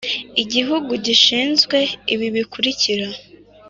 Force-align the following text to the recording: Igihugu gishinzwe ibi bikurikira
Igihugu 0.43 0.91
gishinzwe 1.05 1.77
ibi 2.13 2.27
bikurikira 2.35 3.07